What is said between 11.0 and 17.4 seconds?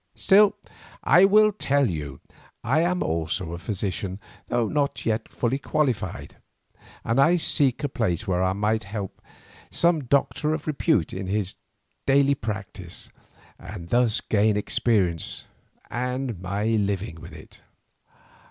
in his daily practice, and thus gain experience and my living with